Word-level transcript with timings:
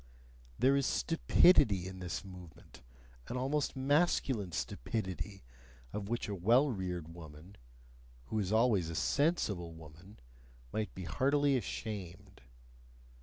There 0.57 0.75
is 0.75 0.87
STUPIDITY 0.87 1.85
in 1.87 1.99
this 1.99 2.25
movement, 2.25 2.81
an 3.27 3.37
almost 3.37 3.75
masculine 3.75 4.51
stupidity, 4.51 5.43
of 5.93 6.09
which 6.09 6.27
a 6.27 6.33
well 6.33 6.71
reared 6.71 7.13
woman 7.13 7.55
who 8.25 8.39
is 8.39 8.51
always 8.51 8.89
a 8.89 8.95
sensible 8.95 9.75
woman 9.75 10.19
might 10.73 10.95
be 10.95 11.03
heartily 11.03 11.55
ashamed. 11.55 12.41